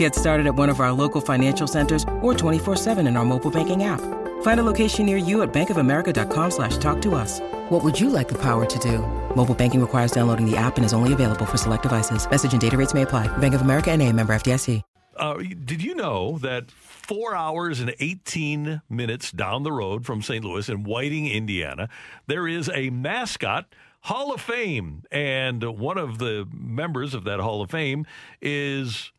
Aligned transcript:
Get 0.00 0.14
started 0.14 0.46
at 0.46 0.54
one 0.54 0.70
of 0.70 0.80
our 0.80 0.92
local 0.92 1.20
financial 1.20 1.66
centers 1.66 2.04
or 2.22 2.32
24-7 2.32 3.06
in 3.06 3.18
our 3.18 3.24
mobile 3.26 3.50
banking 3.50 3.84
app. 3.84 4.00
Find 4.40 4.58
a 4.58 4.62
location 4.62 5.04
near 5.04 5.18
you 5.18 5.42
at 5.42 5.52
bankofamerica.com 5.52 6.50
slash 6.52 6.78
talk 6.78 7.02
to 7.02 7.14
us. 7.14 7.38
What 7.68 7.84
would 7.84 8.00
you 8.00 8.08
like 8.08 8.26
the 8.26 8.38
power 8.38 8.64
to 8.64 8.78
do? 8.78 9.00
Mobile 9.36 9.54
banking 9.54 9.78
requires 9.78 10.10
downloading 10.10 10.50
the 10.50 10.56
app 10.56 10.78
and 10.78 10.86
is 10.86 10.94
only 10.94 11.12
available 11.12 11.44
for 11.44 11.58
select 11.58 11.82
devices. 11.82 12.26
Message 12.30 12.52
and 12.52 12.62
data 12.62 12.78
rates 12.78 12.94
may 12.94 13.02
apply. 13.02 13.28
Bank 13.38 13.52
of 13.52 13.60
America 13.60 13.90
and 13.90 14.00
a 14.00 14.10
member 14.10 14.32
FDIC. 14.32 14.80
Uh, 15.18 15.34
did 15.66 15.82
you 15.82 15.94
know 15.94 16.38
that 16.38 16.70
four 16.70 17.34
hours 17.36 17.80
and 17.80 17.94
18 18.00 18.80
minutes 18.88 19.30
down 19.30 19.64
the 19.64 19.72
road 19.72 20.06
from 20.06 20.22
St. 20.22 20.42
Louis 20.42 20.66
in 20.70 20.82
Whiting, 20.82 21.28
Indiana, 21.28 21.90
there 22.26 22.48
is 22.48 22.70
a 22.72 22.88
mascot– 22.88 23.66
Hall 24.02 24.32
of 24.32 24.40
Fame. 24.40 25.02
And 25.10 25.62
one 25.78 25.98
of 25.98 26.18
the 26.18 26.48
members 26.52 27.14
of 27.14 27.24
that 27.24 27.40
Hall 27.40 27.62
of 27.62 27.70
Fame 27.70 28.06
is 28.40 29.12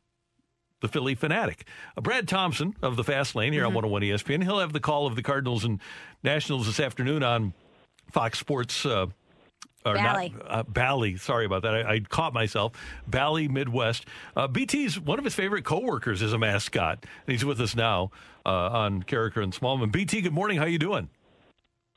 the 0.81 0.87
Phillie 0.87 1.15
Phanatic. 1.15 1.61
Uh, 1.95 2.01
Brad 2.01 2.27
Thompson 2.27 2.75
of 2.81 2.95
the 2.97 3.03
Fast 3.03 3.35
Lane 3.35 3.53
here 3.53 3.61
mm-hmm. 3.61 3.77
on 3.77 3.91
101 3.91 4.01
ESPN. 4.01 4.43
He'll 4.43 4.59
have 4.59 4.73
the 4.73 4.79
call 4.79 5.07
of 5.07 5.15
the 5.15 5.23
Cardinals 5.23 5.63
and 5.63 5.79
Nationals 6.23 6.65
this 6.65 6.79
afternoon 6.79 7.23
on 7.23 7.53
Fox 8.11 8.39
Sports. 8.39 8.85
Uh, 8.85 9.07
or 9.83 9.95
Bally. 9.95 10.33
Not, 10.37 10.51
uh, 10.51 10.63
Bally. 10.63 11.17
Sorry 11.17 11.45
about 11.45 11.63
that. 11.63 11.73
I, 11.73 11.93
I 11.93 11.99
caught 12.01 12.33
myself. 12.33 12.73
Bally 13.07 13.47
Midwest. 13.47 14.05
Uh, 14.35 14.47
BT's 14.47 14.99
one 14.99 15.17
of 15.17 15.25
his 15.25 15.33
favorite 15.33 15.65
coworkers 15.65 16.21
is 16.21 16.33
a 16.33 16.37
mascot, 16.37 16.99
and 17.01 17.31
he's 17.31 17.43
with 17.43 17.59
us 17.59 17.75
now 17.75 18.11
uh, 18.45 18.49
on 18.49 19.03
Karraker 19.03 19.41
and 19.41 19.53
Smallman. 19.53 19.91
BT, 19.91 20.21
good 20.21 20.33
morning. 20.33 20.57
How 20.57 20.65
are 20.65 20.69
you 20.69 20.79
doing? 20.79 21.09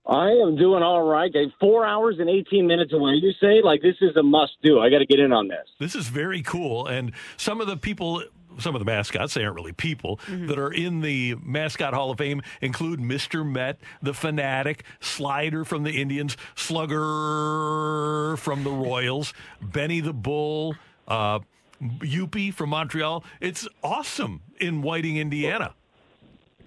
I 0.07 0.29
am 0.29 0.57
doing 0.57 0.83
all 0.83 1.03
right. 1.03 1.31
Okay, 1.31 1.51
four 1.59 1.87
hours 1.87 2.17
and 2.19 2.29
18 2.29 2.67
minutes 2.67 2.93
away, 2.93 3.13
you 3.15 3.33
say? 3.41 3.63
Like, 3.63 3.81
this 3.81 3.97
is 4.03 4.15
a 4.17 4.23
must 4.23 4.53
do. 4.63 4.79
I 4.79 4.91
got 4.91 4.99
to 4.99 5.07
get 5.07 5.19
in 5.19 5.33
on 5.33 5.49
this. 5.49 5.67
This 5.81 5.95
is 5.95 6.09
very 6.09 6.43
cool. 6.43 6.87
And 6.87 7.13
some 7.39 7.61
of 7.61 7.67
the 7.67 7.79
people, 7.79 8.23
some 8.59 8.75
of 8.75 8.79
the 8.81 8.85
mascots, 8.85 9.35
they 9.35 9.45
aren't 9.45 9.57
really 9.57 9.73
people, 9.73 10.19
mm-hmm. 10.27 10.47
that 10.47 10.59
are 10.59 10.73
in 10.73 11.01
the 11.01 11.35
Mascot 11.43 11.95
Hall 11.95 12.11
of 12.11 12.19
Fame 12.19 12.43
include 12.61 13.01
Mr. 13.01 13.49
Met, 13.49 13.79
the 14.03 14.13
Phanatic, 14.13 14.81
Slider 15.01 15.65
from 15.65 15.83
the 15.83 16.01
Indians, 16.01 16.37
Slugger 16.55 18.37
from 18.37 18.65
the 18.65 18.71
Royals, 18.71 19.35
Benny 19.61 20.01
the 20.01 20.13
Bull, 20.13 20.75
uh, 21.09 21.41
Youppi 21.83 22.53
from 22.53 22.71
Montreal. 22.71 23.25
It's 23.41 23.69
awesome 23.83 24.43
in 24.61 24.83
Whiting, 24.83 25.17
Indiana. 25.17 25.75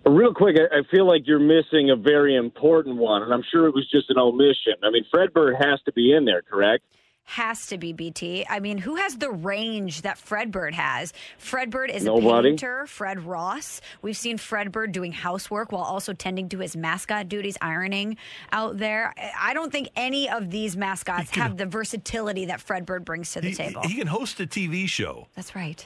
Real 0.05 0.33
quick, 0.33 0.55
I 0.57 0.83
feel 0.89 1.05
like 1.05 1.23
you're 1.27 1.39
missing 1.39 1.89
a 1.89 1.95
very 1.95 2.35
important 2.35 2.95
one, 2.95 3.23
and 3.23 3.33
I'm 3.33 3.43
sure 3.51 3.67
it 3.67 3.73
was 3.73 3.89
just 3.89 4.09
an 4.09 4.17
omission. 4.17 4.73
I 4.83 4.89
mean, 4.89 5.05
Fredbird 5.13 5.55
has 5.61 5.81
to 5.85 5.91
be 5.91 6.13
in 6.13 6.23
there, 6.23 6.41
correct? 6.41 6.85
Has 7.27 7.67
to 7.67 7.77
be 7.77 7.91
BT. 7.91 8.45
I 8.49 8.61
mean, 8.61 8.77
who 8.77 8.95
has 8.95 9.17
the 9.17 9.29
range 9.29 10.03
that 10.03 10.17
Fredbird 10.17 10.73
has? 10.73 11.11
Fredbird 11.39 11.93
is 11.93 12.05
Nobody. 12.05 12.49
a 12.49 12.51
painter, 12.51 12.87
Fred 12.87 13.19
Ross. 13.19 13.81
We've 14.01 14.17
seen 14.17 14.37
Fredbird 14.37 14.93
doing 14.93 15.11
housework 15.11 15.73
while 15.73 15.83
also 15.83 16.13
tending 16.13 16.47
to 16.49 16.59
his 16.59 16.77
mascot 16.77 17.27
duties, 17.27 17.57
ironing 17.61 18.15
out 18.53 18.77
there. 18.77 19.13
I 19.37 19.53
don't 19.53 19.73
think 19.73 19.89
any 19.95 20.29
of 20.29 20.49
these 20.49 20.77
mascots 20.77 21.29
can, 21.29 21.43
have 21.43 21.57
the 21.57 21.65
versatility 21.65 22.45
that 22.45 22.65
Fredbird 22.65 23.03
brings 23.03 23.33
to 23.33 23.41
the 23.41 23.49
he, 23.49 23.55
table. 23.55 23.81
He 23.83 23.95
can 23.95 24.07
host 24.07 24.39
a 24.39 24.47
TV 24.47 24.87
show. 24.87 25.27
That's 25.35 25.53
right. 25.53 25.85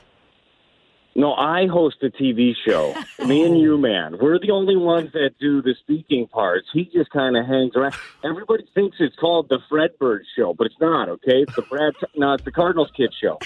No, 1.14 1.34
I 1.34 1.68
host 1.68 1.98
a 2.04 2.10
TV 2.10 2.54
show. 2.66 2.96
Me 3.26 3.46
and 3.46 3.60
you, 3.60 3.78
man. 3.78 4.18
We're 4.20 4.40
the 4.40 4.52
only 4.52 4.78
ones 4.78 5.12
that 5.14 5.32
do 5.40 5.62
the 5.62 5.76
speaking 5.82 6.28
parts. 6.28 6.68
He 6.72 6.86
just 6.86 7.10
kind 7.10 7.36
of 7.36 7.46
hangs 7.46 7.76
around. 7.76 7.96
Everybody 8.24 8.64
thinks 8.74 8.98
it's 9.00 9.16
called 9.18 9.50
the 9.50 9.60
Fredbird 9.70 10.22
Show, 10.38 10.54
but 10.54 10.68
it's 10.68 10.80
not. 10.80 11.10
Okay, 11.10 11.42
it's 11.42 11.56
the 11.56 11.64
Brad. 11.64 11.94
no, 12.16 12.34
it's 12.34 12.44
the 12.44 12.52
Cardinals 12.52 12.92
Kid 12.96 13.14
Show. 13.22 13.40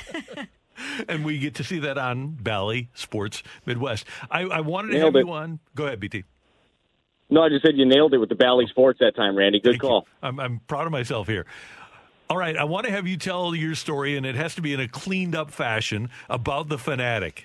and 1.09 1.25
we 1.25 1.39
get 1.39 1.55
to 1.55 1.63
see 1.63 1.79
that 1.79 1.97
on 1.97 2.31
Bally 2.31 2.89
Sports 2.93 3.41
Midwest. 3.65 4.05
I, 4.29 4.41
I 4.41 4.59
wanted 4.59 4.89
to 4.89 4.93
nailed 4.99 5.15
have 5.15 5.21
it. 5.21 5.27
you 5.27 5.33
on. 5.33 5.59
Go 5.73 5.85
ahead, 5.87 5.99
BT. 5.99 6.23
No, 7.31 7.41
I 7.41 7.49
just 7.49 7.65
said 7.65 7.75
you 7.75 7.85
nailed 7.85 8.13
it 8.13 8.19
with 8.19 8.29
the 8.29 8.35
Bally 8.35 8.67
Sports 8.69 8.99
that 8.99 9.15
time, 9.15 9.35
Randy. 9.35 9.59
Good 9.59 9.71
Thank 9.71 9.81
call. 9.81 10.07
I'm, 10.21 10.39
I'm 10.39 10.59
proud 10.67 10.85
of 10.85 10.91
myself 10.91 11.27
here. 11.27 11.47
All 12.29 12.37
right, 12.37 12.55
I 12.55 12.63
want 12.63 12.85
to 12.85 12.91
have 12.91 13.07
you 13.07 13.17
tell 13.17 13.53
your 13.55 13.75
story, 13.75 14.17
and 14.17 14.25
it 14.25 14.35
has 14.35 14.55
to 14.55 14.61
be 14.61 14.73
in 14.73 14.79
a 14.79 14.87
cleaned 14.87 15.35
up 15.35 15.51
fashion 15.51 16.09
about 16.29 16.69
the 16.69 16.77
Phanatic. 16.77 17.43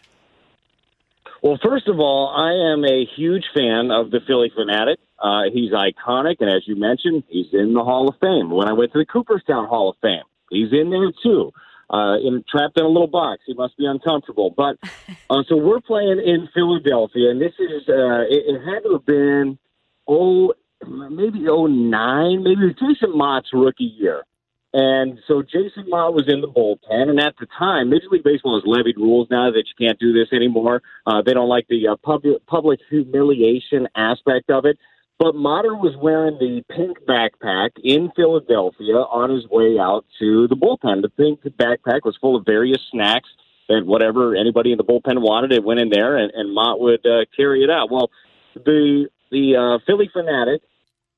Well, 1.42 1.58
first 1.62 1.88
of 1.88 1.98
all, 1.98 2.28
I 2.28 2.72
am 2.72 2.84
a 2.84 3.06
huge 3.16 3.44
fan 3.54 3.90
of 3.90 4.10
the 4.10 4.20
Phillie 4.26 4.52
Phanatic. 4.56 4.96
Uh, 5.18 5.50
he's 5.52 5.72
iconic, 5.72 6.36
and 6.40 6.50
as 6.50 6.62
you 6.66 6.76
mentioned, 6.76 7.24
he's 7.28 7.46
in 7.52 7.72
the 7.72 7.82
Hall 7.82 8.08
of 8.08 8.16
Fame. 8.20 8.50
When 8.50 8.68
I 8.68 8.74
went 8.74 8.92
to 8.92 8.98
the 8.98 9.06
Cooperstown 9.06 9.66
Hall 9.66 9.90
of 9.90 9.96
Fame, 10.02 10.24
he's 10.50 10.72
in 10.72 10.90
there 10.90 11.12
too. 11.22 11.52
Uh, 11.88 12.18
in, 12.18 12.44
trapped 12.48 12.78
in 12.78 12.84
a 12.84 12.88
little 12.88 13.08
box. 13.08 13.42
He 13.46 13.54
must 13.54 13.76
be 13.76 13.84
uncomfortable. 13.86 14.54
But 14.54 14.76
uh, 15.30 15.42
so 15.48 15.56
we're 15.56 15.80
playing 15.80 16.22
in 16.24 16.48
Philadelphia, 16.54 17.30
and 17.30 17.40
this 17.40 17.54
is 17.58 17.88
uh, 17.88 18.22
it, 18.28 18.44
it 18.46 18.60
had 18.64 18.84
to 18.84 18.92
have 18.92 19.06
been 19.06 19.58
oh 20.06 20.52
maybe 20.86 21.48
oh 21.48 21.66
nine, 21.66 22.42
maybe 22.42 22.74
Jason 22.74 23.16
Motte's 23.16 23.50
rookie 23.52 23.92
year. 23.98 24.24
And 24.72 25.18
so 25.26 25.42
Jason 25.42 25.88
Motte 25.88 26.14
was 26.14 26.28
in 26.28 26.40
the 26.40 26.46
bullpen, 26.46 27.08
and 27.08 27.18
at 27.18 27.34
the 27.40 27.46
time, 27.58 27.90
Major 27.90 28.06
League 28.10 28.22
Baseball 28.22 28.54
has 28.54 28.62
levied 28.64 28.96
rules 28.96 29.26
now 29.28 29.50
that 29.50 29.64
you 29.66 29.86
can't 29.86 29.98
do 29.98 30.12
this 30.12 30.32
anymore. 30.32 30.80
Uh, 31.06 31.22
they 31.22 31.34
don't 31.34 31.48
like 31.48 31.66
the 31.68 31.88
uh, 31.88 31.96
public 31.96 32.46
public 32.46 32.78
humiliation 32.88 33.88
aspect 33.96 34.48
of 34.48 34.64
it. 34.64 34.78
But 35.18 35.34
Motter 35.34 35.74
was 35.74 35.94
wearing 36.00 36.38
the 36.38 36.62
pink 36.74 36.98
backpack 37.06 37.70
in 37.84 38.10
Philadelphia 38.16 38.94
on 38.94 39.28
his 39.28 39.46
way 39.50 39.76
out 39.78 40.06
to 40.18 40.48
the 40.48 40.56
bullpen. 40.56 41.02
The 41.02 41.10
pink 41.10 41.42
backpack 41.42 42.04
was 42.04 42.16
full 42.20 42.36
of 42.36 42.46
various 42.46 42.80
snacks 42.90 43.28
and 43.68 43.86
whatever 43.86 44.34
anybody 44.34 44.72
in 44.72 44.78
the 44.78 44.84
bullpen 44.84 45.20
wanted. 45.20 45.52
It 45.52 45.62
went 45.62 45.80
in 45.80 45.90
there, 45.90 46.16
and, 46.16 46.32
and 46.32 46.54
Motte 46.54 46.80
would 46.80 47.04
uh, 47.04 47.26
carry 47.36 47.62
it 47.64 47.70
out. 47.70 47.90
Well, 47.90 48.10
the 48.54 49.08
the 49.30 49.56
uh, 49.56 49.84
Phillie 49.84 50.10
Phanatic 50.14 50.60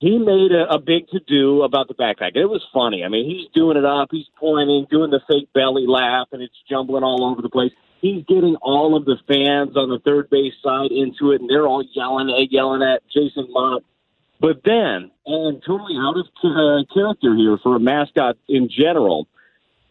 he 0.02 0.18
made 0.18 0.50
a, 0.50 0.68
a 0.68 0.80
big 0.80 1.06
to 1.10 1.20
do 1.28 1.62
about 1.62 1.86
the 1.86 1.94
backpack. 1.94 2.34
It 2.34 2.46
was 2.46 2.60
funny. 2.74 3.04
I 3.04 3.08
mean, 3.08 3.24
he's 3.24 3.48
doing 3.54 3.76
it 3.76 3.84
up, 3.84 4.08
he's 4.10 4.26
pointing, 4.36 4.88
doing 4.90 5.12
the 5.12 5.20
fake 5.28 5.48
belly 5.54 5.86
laugh, 5.86 6.26
and 6.32 6.42
it's 6.42 6.56
jumbling 6.68 7.04
all 7.04 7.24
over 7.24 7.40
the 7.40 7.48
place. 7.48 7.70
He's 8.00 8.24
getting 8.24 8.56
all 8.56 8.96
of 8.96 9.04
the 9.04 9.14
fans 9.28 9.76
on 9.76 9.91
the 9.91 10.00
third 10.00 10.28
base 10.28 10.54
side 10.60 10.91
into 10.91 11.30
it, 11.30 11.41
and 11.41 11.48
they're 11.48 11.68
all 11.68 11.84
yelling 11.94 12.30
at 12.30 12.50
yelling 12.50 12.82
at 12.82 13.02
Jason 13.14 13.46
Motte. 13.50 13.84
But 14.41 14.62
then, 14.64 15.12
and 15.24 15.62
totally 15.64 15.94
out 15.96 16.16
of 16.18 16.26
uh, 16.42 16.82
character 16.92 17.36
here 17.36 17.56
for 17.62 17.76
a 17.76 17.80
mascot 17.80 18.36
in 18.48 18.68
general, 18.68 19.28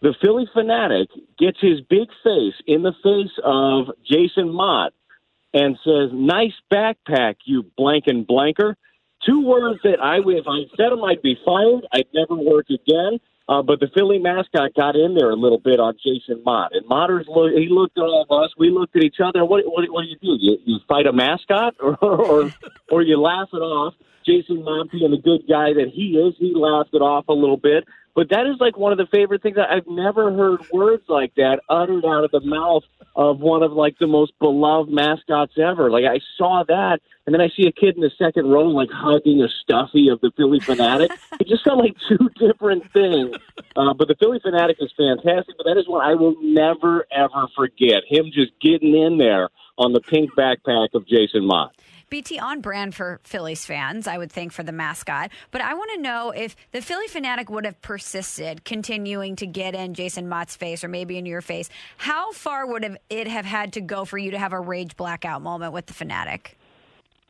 the 0.01 0.13
Phillie 0.21 0.49
Phanatic 0.53 1.07
gets 1.39 1.59
his 1.61 1.79
big 1.89 2.09
face 2.21 2.55
in 2.67 2.81
the 2.81 2.91
face 3.01 3.31
of 3.45 3.95
Jason 4.03 4.49
Motte 4.49 4.93
and 5.53 5.79
says, 5.85 6.09
"Nice 6.11 6.59
backpack, 6.69 7.35
you 7.45 7.63
blank 7.77 8.07
and 8.07 8.27
blanker." 8.27 8.75
Two 9.25 9.45
words 9.45 9.79
that 9.83 10.01
I, 10.01 10.17
if 10.17 10.47
I 10.47 10.63
said 10.75 10.91
them, 10.91 11.03
I'd 11.03 11.21
be 11.21 11.37
fired. 11.45 11.85
I'd 11.93 12.07
never 12.13 12.35
work 12.35 12.67
again. 12.69 13.19
Uh, 13.49 13.61
but 13.61 13.79
the 13.79 13.87
Philly 13.93 14.17
mascot 14.17 14.73
got 14.75 14.95
in 14.95 15.13
there 15.13 15.29
a 15.29 15.35
little 15.35 15.57
bit 15.59 15.79
on 15.79 15.95
Jason 16.01 16.41
Motte, 16.45 16.71
and 16.73 16.87
Motters 16.87 17.25
look, 17.27 17.51
he 17.51 17.67
looked 17.69 17.97
at 17.97 18.01
all 18.01 18.25
of 18.29 18.43
us. 18.43 18.51
We 18.57 18.69
looked 18.69 18.95
at 18.95 19.03
each 19.03 19.17
other. 19.21 19.43
What, 19.43 19.65
what, 19.65 19.83
what 19.89 20.03
do 20.03 20.07
you 20.07 20.15
do? 20.21 20.37
You, 20.39 20.57
you 20.63 20.79
fight 20.87 21.05
a 21.05 21.11
mascot, 21.11 21.75
or, 21.81 21.97
or 22.01 22.53
or 22.89 23.01
you 23.01 23.19
laugh 23.19 23.49
it 23.51 23.57
off? 23.57 23.93
Jason 24.25 24.63
Motte 24.63 24.91
being 24.91 25.11
the 25.11 25.17
good 25.17 25.41
guy 25.49 25.73
that 25.73 25.91
he 25.93 26.17
is, 26.17 26.35
he 26.37 26.53
laughed 26.55 26.91
it 26.93 27.01
off 27.01 27.27
a 27.27 27.33
little 27.33 27.57
bit. 27.57 27.83
But 28.15 28.29
that 28.29 28.45
is 28.45 28.55
like 28.59 28.77
one 28.77 28.91
of 28.91 28.97
the 28.97 29.07
favorite 29.11 29.41
things. 29.41 29.57
I've 29.57 29.87
never 29.87 30.31
heard 30.31 30.61
words 30.71 31.03
like 31.07 31.33
that 31.35 31.59
uttered 31.69 32.05
out 32.05 32.23
of 32.23 32.31
the 32.31 32.41
mouth 32.41 32.83
of 33.15 33.39
one 33.39 33.63
of 33.63 33.73
like 33.73 33.97
the 33.99 34.07
most 34.07 34.33
beloved 34.39 34.91
mascots 34.91 35.53
ever. 35.57 35.89
Like 35.91 36.05
I 36.05 36.19
saw 36.37 36.63
that, 36.67 36.99
and 37.25 37.33
then 37.33 37.41
I 37.41 37.49
see 37.49 37.67
a 37.67 37.71
kid 37.71 37.95
in 37.95 38.01
the 38.01 38.11
second 38.17 38.49
row 38.49 38.67
like 38.67 38.89
hugging 38.91 39.41
a 39.41 39.47
stuffy 39.61 40.09
of 40.09 40.21
the 40.21 40.31
Phillie 40.37 40.59
Phanatic. 40.59 41.09
it 41.39 41.47
just 41.47 41.63
felt 41.63 41.79
like 41.79 41.95
two 42.07 42.29
different 42.39 42.91
things. 42.93 43.35
Uh, 43.75 43.93
but 43.93 44.07
the 44.07 44.15
Phillie 44.15 44.39
Phanatic 44.39 44.75
is 44.79 44.91
fantastic. 44.95 45.55
But 45.57 45.65
that 45.65 45.77
is 45.77 45.87
one 45.87 46.05
I 46.05 46.15
will 46.15 46.35
never 46.41 47.05
ever 47.11 47.47
forget. 47.55 48.03
Him 48.07 48.31
just 48.33 48.51
getting 48.61 48.95
in 48.95 49.17
there 49.17 49.49
on 49.77 49.93
the 49.93 50.01
pink 50.01 50.31
backpack 50.37 50.93
of 50.93 51.07
Jason 51.07 51.45
Motte. 51.45 51.75
BT 52.11 52.37
on 52.39 52.59
brand 52.59 52.93
for 52.93 53.21
Phillies 53.23 53.65
fans, 53.65 54.05
I 54.05 54.17
would 54.17 54.31
think, 54.31 54.51
for 54.51 54.63
the 54.63 54.73
mascot. 54.73 55.31
But 55.49 55.61
I 55.61 55.73
want 55.73 55.91
to 55.95 56.01
know 56.01 56.31
if 56.31 56.57
the 56.73 56.81
Phillie 56.81 57.07
Phanatic 57.07 57.49
would 57.49 57.63
have 57.63 57.81
persisted, 57.81 58.65
continuing 58.65 59.37
to 59.37 59.47
get 59.47 59.73
in 59.73 59.93
Jason 59.93 60.27
Motte's 60.27 60.57
face 60.57 60.83
or 60.83 60.89
maybe 60.89 61.17
in 61.17 61.25
your 61.25 61.41
face. 61.41 61.69
How 61.95 62.33
far 62.33 62.67
would 62.67 62.97
it 63.09 63.27
have 63.27 63.45
had 63.45 63.73
to 63.73 63.81
go 63.81 64.03
for 64.03 64.17
you 64.17 64.31
to 64.31 64.37
have 64.37 64.51
a 64.51 64.59
rage 64.59 64.97
blackout 64.97 65.41
moment 65.41 65.71
with 65.71 65.85
the 65.85 65.93
fanatic? 65.93 66.57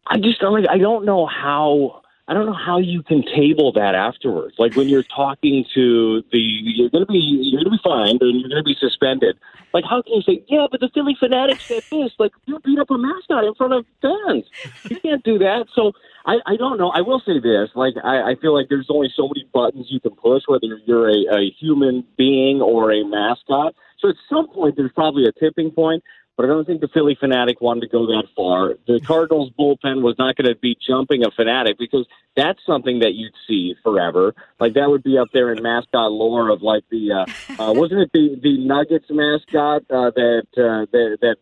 I 0.07 0.18
just 0.18 0.42
like 0.42 0.66
I 0.68 0.80
don't 0.80 1.06
know 1.06 1.28
how 1.28 2.00
I 2.31 2.33
don't 2.33 2.45
know 2.45 2.54
how 2.54 2.78
you 2.78 3.04
can 3.04 3.24
table 3.24 3.74
that 3.74 3.94
afterwards. 3.94 4.56
Like 4.57 4.74
when 4.78 4.88
you're 4.88 5.04
talking 5.04 5.66
to 5.74 6.24
the, 6.31 6.39
you're 6.39 6.89
going 6.89 7.06
to 7.06 7.12
be, 7.12 7.19
you're 7.19 7.62
going 7.62 7.78
to 7.78 7.78
be 7.78 7.83
fined 7.83 8.22
and 8.22 8.39
you're 8.39 8.48
going 8.48 8.63
to 8.63 8.63
be 8.63 8.78
suspended. 8.80 9.38
Like 9.74 9.83
how 9.83 10.01
can 10.01 10.13
you 10.13 10.22
say, 10.22 10.42
yeah, 10.48 10.66
but 10.72 10.80
the 10.80 10.89
Phillie 10.94 11.18
Phanatics 11.22 11.68
said 11.68 11.83
this? 11.92 12.13
Like 12.19 12.31
you 12.45 12.57
beat 12.60 12.80
up 12.80 12.89
a 12.89 12.98
mascot 12.98 13.44
in 13.44 13.54
front 13.56 13.74
of 13.74 13.86
fans. 14.01 14.45
You 14.89 14.98
can't 15.01 15.22
do 15.25 15.39
that. 15.39 15.66
So 15.75 15.92
I, 16.25 16.38
I 16.45 16.56
don't 16.56 16.78
know. 16.78 16.92
I 16.92 17.01
will 17.01 17.19
say 17.19 17.42
this. 17.42 17.69
Like 17.75 17.95
I, 18.01 18.31
I 18.31 18.36
feel 18.39 18.56
like 18.56 18.68
there's 18.69 18.88
only 18.89 19.12
so 19.13 19.28
many 19.28 19.45
buttons 19.54 19.88
you 19.89 20.00
can 20.00 20.12
push, 20.12 20.44
whether 20.48 20.68
you're 20.86 21.10
a, 21.10 21.36
a 21.36 21.51
human 21.60 22.06
being 22.18 22.62
or 22.62 22.94
a 22.94 23.04
mascot. 23.04 23.75
So 24.00 24.07
at 24.07 24.16
some 24.30 24.48
point, 24.48 24.78
there's 24.78 24.94
probably 24.94 25.25
a 25.25 25.33
tipping 25.33 25.72
point 25.72 26.01
but 26.41 26.49
I 26.49 26.53
don't 26.53 26.65
think 26.65 26.81
the 26.81 26.88
Phillie 26.88 27.15
Phanatic 27.21 27.61
wanted 27.61 27.81
to 27.81 27.88
go 27.88 28.07
that 28.07 28.23
far. 28.35 28.73
The 28.88 28.99
Cardinals 28.99 29.51
bullpen 29.59 30.01
was 30.01 30.15
not 30.17 30.35
going 30.35 30.51
to 30.51 30.59
be 30.59 30.75
jumping 30.88 31.23
a 31.23 31.29
Phanatic 31.29 31.77
because 31.77 32.07
that's 32.35 32.57
something 32.65 33.01
that 33.01 33.13
you'd 33.13 33.35
see 33.47 33.75
forever. 33.83 34.33
Like 34.59 34.73
that 34.73 34.89
would 34.89 35.03
be 35.03 35.19
up 35.19 35.27
there 35.33 35.53
in 35.53 35.61
mascot 35.61 36.11
lore 36.11 36.49
of 36.49 36.63
like 36.63 36.83
the 36.89 37.11
uh, 37.11 37.61
uh, 37.61 37.73
wasn't 37.73 38.01
it 38.01 38.09
the 38.11 38.39
the 38.41 38.57
Nuggets 38.57 39.05
mascot 39.11 39.83
uh, 39.91 40.09
that 40.15 40.47
uh, 40.57 40.89
that 40.91 41.17
that 41.21 41.35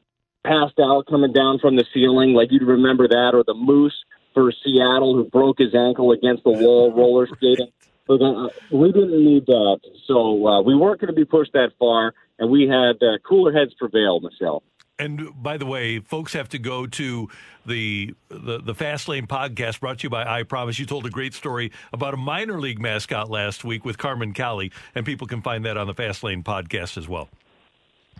passed 0.43 0.77
out 0.81 1.05
coming 1.07 1.31
down 1.31 1.59
from 1.59 1.77
the 1.77 1.85
ceiling? 1.93 2.33
Like 2.33 2.51
you'd 2.51 2.63
remember 2.63 3.07
that, 3.07 3.31
or 3.33 3.45
the 3.47 3.53
Moose 3.53 4.03
for 4.33 4.51
Seattle 4.51 5.15
who 5.15 5.23
broke 5.23 5.59
his 5.59 5.73
ankle 5.73 6.11
against 6.11 6.43
the 6.43 6.51
wall 6.51 6.91
roller 6.91 7.25
skating. 7.37 7.71
But 8.05 8.21
uh, 8.21 8.49
we 8.69 8.91
didn't 8.91 9.23
need 9.23 9.45
that, 9.45 9.79
so 10.07 10.45
uh, 10.45 10.61
we 10.61 10.75
weren't 10.75 10.99
going 10.99 11.13
to 11.13 11.15
be 11.15 11.25
pushed 11.25 11.53
that 11.53 11.69
far, 11.79 12.13
and 12.37 12.51
we 12.51 12.67
had 12.67 13.01
uh, 13.01 13.19
cooler 13.25 13.53
heads 13.53 13.73
prevail, 13.75 14.19
Michelle. 14.19 14.61
And 14.99 15.29
by 15.41 15.57
the 15.57 15.65
way, 15.65 15.99
folks 15.99 16.33
have 16.33 16.49
to 16.49 16.59
go 16.59 16.85
to 16.85 17.29
the, 17.65 18.13
the 18.27 18.59
the 18.59 18.75
Fast 18.75 19.07
Lane 19.07 19.27
podcast 19.27 19.79
brought 19.79 19.99
to 19.99 20.03
you 20.03 20.09
by 20.09 20.25
I 20.25 20.43
Promise. 20.43 20.77
You 20.77 20.85
told 20.85 21.05
a 21.05 21.09
great 21.09 21.33
story 21.33 21.71
about 21.93 22.13
a 22.13 22.17
minor 22.17 22.59
league 22.59 22.81
mascot 22.81 23.29
last 23.29 23.63
week 23.63 23.85
with 23.85 23.97
Carmen 23.97 24.33
Cali, 24.33 24.71
and 24.93 25.05
people 25.05 25.25
can 25.25 25.41
find 25.41 25.63
that 25.65 25.77
on 25.77 25.87
the 25.87 25.93
Fast 25.93 26.21
Lane 26.21 26.43
podcast 26.43 26.97
as 26.97 27.07
well. 27.07 27.29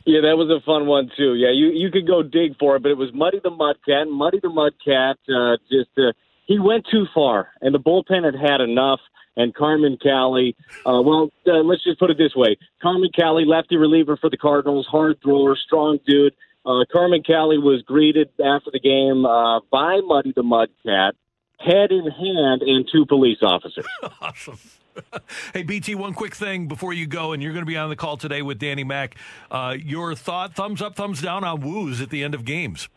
Yeah, 0.06 0.22
that 0.22 0.38
was 0.38 0.50
a 0.50 0.64
fun 0.66 0.88
one 0.88 1.12
too. 1.18 1.36
Yeah, 1.36 1.52
you 1.52 1.68
you 1.68 1.92
could 1.92 2.08
go 2.08 2.24
dig 2.24 2.58
for 2.58 2.78
it, 2.78 2.84
but 2.84 2.92
it 2.92 2.98
was 2.98 3.10
Muddy 3.14 3.42
the 3.44 3.52
Mudcat. 3.52 4.10
Muddy 4.10 4.40
the 4.42 4.48
Mudcat 4.48 5.16
uh, 5.28 5.58
just 5.70 5.90
uh, 5.98 6.14
he 6.46 6.60
went 6.60 6.88
too 6.90 7.06
far, 7.14 7.50
and 7.62 7.76
the 7.76 7.80
bullpen 7.80 8.24
had 8.24 8.36
had 8.36 8.62
enough. 8.62 9.02
And 9.38 9.56
Carmen 9.56 9.98
Cali, 10.04 10.54
uh, 10.86 11.02
well, 11.02 11.30
uh, 11.48 11.64
let's 11.64 11.82
just 11.84 11.98
put 11.98 12.10
it 12.10 12.18
this 12.18 12.36
way: 12.36 12.58
Carmen 12.82 13.10
Cali, 13.18 13.46
lefty 13.46 13.78
reliever 13.78 14.18
for 14.18 14.30
the 14.30 14.36
Cardinals, 14.36 14.88
hard 14.90 15.18
thrower, 15.22 15.56
strong 15.56 16.00
dude. 16.06 16.34
Uh, 16.66 16.84
Carmen 16.92 17.24
Cali 17.24 17.58
was 17.58 17.82
greeted 17.84 18.30
after 18.44 18.72
the 18.72 18.80
game 18.80 19.26
uh, 19.26 19.62
by 19.72 20.02
Muddy 20.04 20.34
the 20.36 20.44
Mudcat, 20.44 21.14
head 21.58 21.92
in 21.92 22.10
hand, 22.10 22.62
and 22.62 22.88
two 22.92 23.06
police 23.06 23.40
officers. 23.42 23.86
awesome. 24.22 24.60
hey, 25.54 25.64
BT, 25.64 25.96
one 25.96 26.14
quick 26.14 26.36
thing 26.36 26.68
before 26.68 26.94
you 26.94 27.08
go, 27.08 27.34
and 27.34 27.42
you're 27.42 27.54
going 27.54 27.66
to 27.66 27.70
be 27.70 27.78
on 27.78 27.90
the 27.90 27.96
call 27.96 28.18
today 28.18 28.42
with 28.42 28.60
Danny 28.60 28.84
Mac. 28.84 29.16
Uh, 29.50 29.76
your 29.80 30.16
thought, 30.16 30.54
thumbs 30.54 30.82
up, 30.82 30.96
thumbs 30.96 31.22
down 31.22 31.44
on 31.44 31.62
woos 31.62 32.02
at 32.02 32.10
the 32.10 32.24
end 32.24 32.34
of 32.34 32.46
games. 32.46 32.90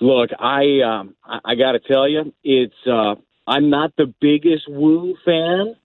Look, 0.00 0.30
I 0.38 0.80
um, 0.80 1.14
I, 1.24 1.40
I 1.44 1.54
got 1.54 1.72
to 1.72 1.80
tell 1.80 2.08
you, 2.08 2.32
it's 2.44 2.74
uh, 2.86 3.14
I'm 3.46 3.70
not 3.70 3.92
the 3.96 4.12
biggest 4.20 4.64
woo 4.68 5.16
fan, 5.24 5.76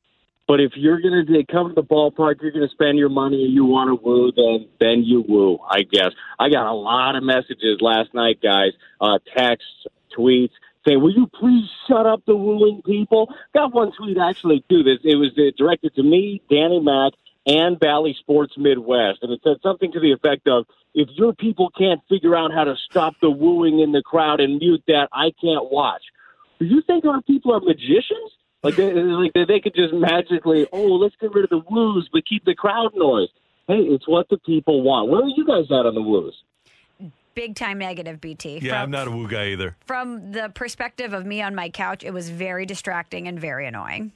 but 0.47 0.59
if 0.59 0.73
you're 0.75 0.99
going 0.99 1.25
to 1.25 1.45
come 1.45 1.69
to 1.69 1.73
the 1.73 1.83
ballpark, 1.83 2.41
you're 2.41 2.51
going 2.51 2.67
to 2.67 2.73
spend 2.73 2.97
your 2.97 3.09
money 3.09 3.45
and 3.45 3.53
you 3.53 3.65
want 3.65 3.87
to 3.89 3.95
woo, 3.95 4.31
then 4.35 4.67
then 4.79 5.03
you 5.03 5.23
woo. 5.27 5.59
I 5.69 5.83
guess 5.83 6.11
I 6.39 6.49
got 6.49 6.65
a 6.65 6.73
lot 6.73 7.15
of 7.15 7.23
messages 7.23 7.79
last 7.79 8.13
night, 8.13 8.39
guys, 8.41 8.71
uh, 8.99 9.19
texts, 9.35 9.87
tweets 10.17 10.51
saying, 10.85 11.01
"Will 11.01 11.13
you 11.13 11.27
please 11.27 11.69
shut 11.87 12.05
up 12.05 12.23
the 12.25 12.35
wooing 12.35 12.81
people?" 12.85 13.33
Got 13.53 13.73
one 13.73 13.91
tweet 13.91 14.17
actually 14.17 14.63
too. 14.69 14.83
This 14.83 14.99
it 15.03 15.15
was 15.15 15.31
uh, 15.37 15.51
directed 15.57 15.95
to 15.95 16.03
me, 16.03 16.41
Danny 16.49 16.79
Mac, 16.79 17.13
and 17.45 17.79
Bally 17.79 18.15
Sports 18.19 18.53
Midwest, 18.57 19.19
and 19.21 19.31
it 19.31 19.41
said 19.43 19.57
something 19.63 19.91
to 19.91 19.99
the 19.99 20.11
effect 20.11 20.47
of, 20.47 20.65
"If 20.93 21.09
your 21.13 21.33
people 21.33 21.69
can't 21.77 22.01
figure 22.09 22.35
out 22.35 22.51
how 22.51 22.65
to 22.65 22.75
stop 22.89 23.13
the 23.21 23.29
wooing 23.29 23.79
in 23.79 23.91
the 23.91 24.01
crowd 24.01 24.39
and 24.39 24.57
mute 24.57 24.83
that, 24.87 25.09
I 25.13 25.31
can't 25.41 25.71
watch." 25.71 26.03
Do 26.59 26.65
you 26.65 26.81
think 26.81 27.05
our 27.05 27.21
people 27.21 27.53
are 27.53 27.59
magicians? 27.59 28.31
Like 28.63 28.75
they, 28.75 28.93
like 28.93 29.33
they 29.33 29.59
could 29.59 29.73
just 29.75 29.93
magically, 29.93 30.67
oh, 30.71 30.95
let's 30.95 31.15
get 31.19 31.33
rid 31.33 31.45
of 31.45 31.49
the 31.49 31.63
woos, 31.69 32.09
but 32.13 32.25
keep 32.25 32.45
the 32.45 32.53
crowd 32.53 32.91
noise. 32.95 33.29
Hey, 33.67 33.79
it's 33.79 34.07
what 34.07 34.29
the 34.29 34.37
people 34.37 34.83
want. 34.83 35.09
Where 35.09 35.21
are 35.23 35.27
you 35.27 35.45
guys 35.45 35.65
at 35.71 35.85
on 35.85 35.95
the 35.95 36.01
woos? 36.01 36.35
Big 37.33 37.55
time 37.55 37.77
negative, 37.77 38.19
BT. 38.19 38.59
Yeah, 38.59 38.73
from, 38.73 38.81
I'm 38.81 38.91
not 38.91 39.07
a 39.07 39.11
woo 39.11 39.27
guy 39.27 39.47
either. 39.47 39.77
From 39.85 40.33
the 40.33 40.49
perspective 40.49 41.13
of 41.13 41.25
me 41.25 41.41
on 41.41 41.55
my 41.55 41.69
couch, 41.69 42.03
it 42.03 42.13
was 42.13 42.29
very 42.29 42.65
distracting 42.65 43.27
and 43.27 43.39
very 43.39 43.65
annoying. 43.65 44.11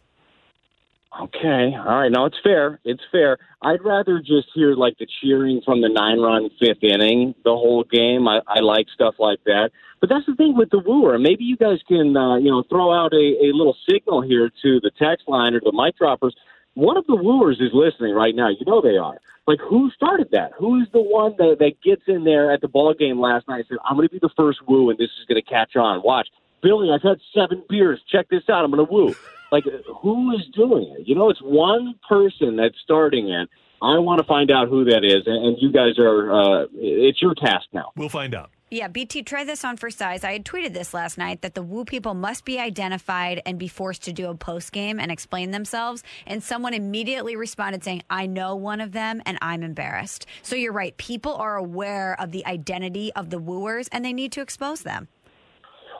Okay, 1.21 1.73
all 1.77 1.99
right. 1.99 2.11
Now 2.11 2.25
it's 2.25 2.35
fair. 2.43 2.79
It's 2.83 3.01
fair. 3.09 3.37
I'd 3.61 3.81
rather 3.85 4.19
just 4.19 4.47
hear 4.53 4.75
like 4.75 4.97
the 4.97 5.07
cheering 5.21 5.61
from 5.63 5.79
the 5.81 5.87
nine-run 5.87 6.49
fifth 6.59 6.83
inning 6.83 7.33
the 7.45 7.51
whole 7.51 7.85
game. 7.85 8.27
I, 8.27 8.41
I 8.47 8.59
like 8.59 8.87
stuff 8.93 9.15
like 9.17 9.39
that. 9.45 9.69
But 10.01 10.09
that's 10.09 10.25
the 10.25 10.35
thing 10.35 10.57
with 10.57 10.71
the 10.71 10.79
wooer. 10.79 11.17
Maybe 11.17 11.45
you 11.45 11.55
guys 11.55 11.79
can, 11.87 12.17
uh, 12.17 12.35
you 12.35 12.51
know, 12.51 12.63
throw 12.69 12.93
out 12.93 13.13
a, 13.13 13.45
a 13.45 13.49
little 13.53 13.77
signal 13.89 14.21
here 14.21 14.49
to 14.61 14.79
the 14.81 14.91
text 14.99 15.27
line 15.29 15.53
or 15.53 15.61
the 15.61 15.71
mic 15.71 15.97
droppers. 15.97 16.35
One 16.73 16.97
of 16.97 17.07
the 17.07 17.15
wooers 17.15 17.61
is 17.61 17.71
listening 17.73 18.13
right 18.13 18.35
now. 18.35 18.49
You 18.49 18.65
know 18.65 18.81
they 18.81 18.97
are. 18.97 19.17
Like, 19.47 19.59
who 19.59 19.89
started 19.91 20.29
that? 20.31 20.51
Who 20.59 20.81
is 20.81 20.87
the 20.91 21.01
one 21.01 21.35
that, 21.37 21.57
that 21.59 21.81
gets 21.81 22.01
in 22.07 22.25
there 22.25 22.51
at 22.51 22.59
the 22.59 22.67
ball 22.67 22.93
game 22.93 23.21
last 23.21 23.47
night 23.47 23.59
and 23.59 23.65
said, 23.69 23.77
"I'm 23.85 23.95
going 23.95 24.07
to 24.07 24.11
be 24.11 24.19
the 24.19 24.33
first 24.35 24.59
woo, 24.67 24.89
and 24.89 24.97
this 24.97 25.11
is 25.19 25.25
going 25.27 25.41
to 25.41 25.49
catch 25.49 25.75
on"? 25.77 26.01
Watch, 26.03 26.27
Billy. 26.61 26.89
I've 26.91 27.03
had 27.03 27.19
seven 27.33 27.63
beers. 27.69 28.01
Check 28.11 28.27
this 28.29 28.43
out. 28.49 28.65
I'm 28.65 28.71
going 28.71 28.85
to 28.85 28.91
woo. 28.91 29.15
Like, 29.55 29.63
who 30.01 30.33
is 30.33 30.41
doing 30.53 30.93
it? 30.99 31.07
You 31.07 31.15
know, 31.15 31.29
it's 31.29 31.39
one 31.41 31.95
person 32.09 32.57
that's 32.57 32.75
starting 32.83 33.29
it. 33.29 33.47
I 33.81 33.99
want 33.99 34.19
to 34.19 34.25
find 34.25 34.51
out 34.51 34.67
who 34.67 34.83
that 34.83 35.05
is, 35.05 35.23
and 35.25 35.55
you 35.61 35.71
guys 35.71 35.97
are. 35.97 36.33
Uh, 36.33 36.65
it's 36.73 37.21
your 37.21 37.33
task 37.35 37.65
now. 37.71 37.91
We'll 37.95 38.09
find 38.09 38.35
out. 38.35 38.51
Yeah, 38.69 38.89
BT, 38.89 39.23
try 39.23 39.45
this 39.45 39.63
on 39.63 39.77
for 39.77 39.89
size. 39.89 40.25
I 40.25 40.33
had 40.33 40.43
tweeted 40.43 40.73
this 40.73 40.93
last 40.93 41.17
night 41.17 41.41
that 41.41 41.55
the 41.55 41.63
Woo 41.63 41.85
people 41.85 42.15
must 42.15 42.43
be 42.43 42.59
identified 42.59 43.41
and 43.45 43.57
be 43.57 43.69
forced 43.69 44.03
to 44.03 44.11
do 44.11 44.29
a 44.29 44.35
post 44.35 44.73
game 44.73 44.99
and 44.99 45.09
explain 45.09 45.51
themselves. 45.51 46.03
And 46.25 46.43
someone 46.43 46.73
immediately 46.73 47.37
responded 47.37 47.83
saying, 47.83 48.01
I 48.09 48.25
know 48.25 48.55
one 48.55 48.81
of 48.81 48.91
them 48.91 49.21
and 49.25 49.37
I'm 49.41 49.63
embarrassed. 49.63 50.25
So 50.41 50.57
you're 50.57 50.73
right. 50.73 50.97
People 50.97 51.35
are 51.35 51.55
aware 51.55 52.19
of 52.19 52.31
the 52.31 52.45
identity 52.45 53.13
of 53.13 53.29
the 53.29 53.39
wooers 53.39 53.87
and 53.93 54.03
they 54.03 54.13
need 54.13 54.33
to 54.33 54.41
expose 54.41 54.81
them. 54.81 55.07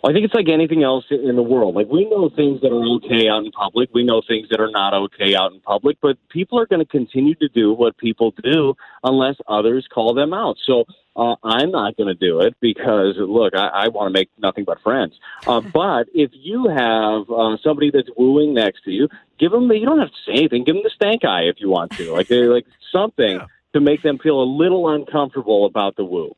I 0.06 0.14
think 0.14 0.24
it's 0.24 0.36
like 0.36 0.50
anything 0.50 0.84
else 0.84 1.06
in 1.10 1.36
the 1.36 1.42
world. 1.42 1.74
Like 1.74 1.88
we 1.88 2.08
know 2.08 2.30
things 2.30 2.62
that 2.62 2.72
are 2.72 2.86
okay 2.98 3.28
out 3.28 3.44
in 3.44 3.52
public, 3.52 3.90
we 3.92 4.04
know 4.04 4.22
things 4.22 4.48
that 4.50 4.60
are 4.60 4.70
not 4.70 4.94
okay 4.94 5.34
out 5.36 5.52
in 5.52 5.60
public, 5.62 5.98
but 6.00 6.16
people 6.30 6.60
are 6.60 6.68
going 6.68 6.80
to 6.80 6.86
continue 6.86 7.34
to 7.36 7.48
do 7.50 7.74
what 7.74 7.98
people 7.98 8.32
do 8.44 8.76
unless 9.04 9.36
others 9.48 9.88
call 9.92 10.14
them 10.14 10.32
out. 10.32 10.58
So 10.64 10.84
uh, 11.16 11.36
I'm 11.44 11.72
not 11.72 11.98
going 11.98 12.08
to 12.08 12.14
do 12.14 12.42
it 12.42 12.56
because 12.62 13.16
look, 13.18 13.56
I, 13.56 13.68
I 13.68 13.88
want 13.88 14.14
to 14.14 14.14
make 14.14 14.30
nothing 14.38 14.64
but 14.64 14.80
friends. 14.82 15.16
Uh, 15.48 15.62
but 15.74 16.08
if 16.14 16.30
you 16.34 16.68
have 16.68 17.28
uh, 17.32 17.58
somebody 17.64 17.90
that's 17.90 18.10
wooing 18.16 18.54
next 18.54 18.84
to 18.84 18.92
you, 18.92 19.08
give 19.40 19.52
them. 19.52 19.68
The, 19.70 19.80
you 19.80 19.88
don't 19.88 20.00
have 20.00 20.10
to 20.10 20.24
say 20.28 20.34
anything. 20.34 20.66
Give 20.66 20.76
them 20.76 20.84
the 20.84 20.92
stank 20.94 21.26
eye 21.26 21.44
if 21.44 21.56
you 21.60 21.70
want 21.70 21.92
to. 21.94 22.06
Like 22.16 22.28
they 22.28 22.44
like 22.44 22.66
something 22.94 23.38
yeah. 23.38 23.48
to 23.74 23.82
make 23.82 24.02
them 24.02 24.20
feel 24.20 24.42
a 24.42 24.46
little 24.46 24.88
uncomfortable 24.88 25.66
about 25.66 25.98
the 25.98 26.06
woo. 26.06 26.34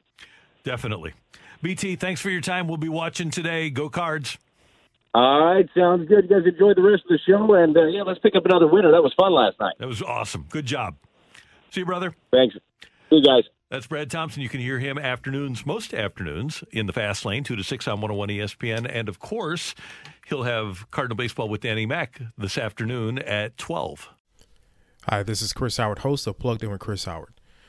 Definitely. 0.64 1.14
BT, 1.62 1.96
thanks 1.96 2.22
for 2.22 2.30
your 2.30 2.42
time. 2.42 2.68
We'll 2.68 2.78
be 2.78 2.90
watching 2.90 3.30
today. 3.30 3.70
Go 3.70 3.90
Cards. 3.90 4.38
All 5.14 5.46
right, 5.46 5.68
sounds 5.76 6.08
good. 6.08 6.30
You 6.30 6.42
guys 6.42 6.48
enjoy 6.48 6.74
the 6.76 6.84
rest 6.84 7.04
of 7.04 7.10
the 7.10 7.20
show, 7.28 7.54
and 7.56 7.76
uh, 7.76 7.86
yeah, 7.88 8.04
let's 8.04 8.20
pick 8.20 8.36
up 8.36 8.46
another 8.46 8.68
winner. 8.68 8.92
That 8.92 9.02
was 9.02 9.14
fun 9.18 9.32
last 9.32 9.60
night. 9.60 9.74
That 9.80 9.88
was 9.88 10.02
awesome. 10.04 10.46
Good 10.50 10.66
job. 10.66 10.96
See 11.72 11.82
you, 11.82 11.86
brother. 11.86 12.16
Thanks. 12.32 12.56
See 13.10 13.16
you 13.16 13.24
guys. 13.24 13.44
That's 13.70 13.88
Brad 13.88 14.10
Thompson. 14.10 14.42
You 14.42 14.50
can 14.50 14.62
hear 14.62 14.80
him 14.80 14.98
afternoons, 14.98 15.66
most 15.66 15.94
afternoons, 15.94 16.64
in 16.72 16.86
the 16.86 16.94
fast 16.94 17.26
lane, 17.26 17.44
2 17.44 17.56
to 17.56 17.64
6 17.64 17.88
on 17.88 18.00
101 18.00 18.30
ESPN. 18.30 18.90
And 18.90 19.10
of 19.10 19.20
course, 19.20 19.76
he'll 20.28 20.44
have 20.44 20.90
Cardinal 20.92 21.18
Baseball 21.18 21.50
with 21.50 21.62
Danny 21.62 21.86
Mac 21.86 22.22
this 22.38 22.58
afternoon 22.58 23.20
at 23.20 23.58
12. 23.58 24.10
Hi, 25.10 25.24
this 25.24 25.42
is 25.42 25.52
Chris 25.52 25.78
Howard, 25.78 26.00
host 26.00 26.28
of 26.28 26.38
Plugged 26.40 26.64
In 26.64 26.70
with 26.70 26.80
Chris 26.80 27.06
Howard. 27.06 27.34